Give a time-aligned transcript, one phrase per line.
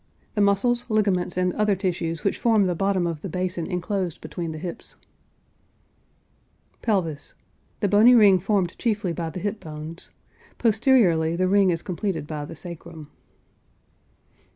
[0.33, 4.51] The muscles, ligaments, and other tissues which form the bottom of the basin inclosed between
[4.51, 4.95] the hips.
[6.81, 7.35] PELVIS.
[7.81, 10.09] The bony ring formed chiefly by the hip bones.
[10.57, 13.11] Posteriorly the ring is completed by the sacrum.